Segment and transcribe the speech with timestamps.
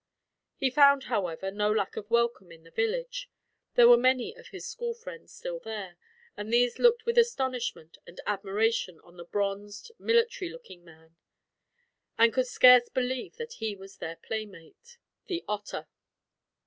[0.55, 3.29] He found, however, no lack of welcome in the village.
[3.75, 5.95] There were many of his school friends still there,
[6.35, 11.17] and these looked with astonishment and admiration on the bronzed, military looking man,
[12.17, 15.87] and could scarce believe that he was their playmate, the Otter.